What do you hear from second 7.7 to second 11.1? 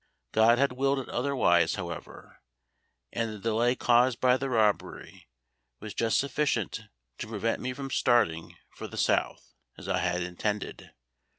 from starting for the South as I had intended.